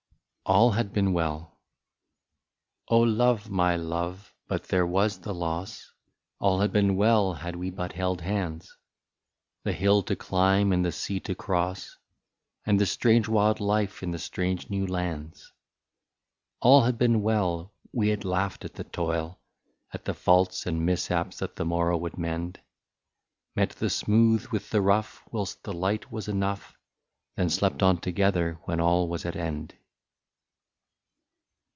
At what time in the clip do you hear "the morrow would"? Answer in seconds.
21.55-22.17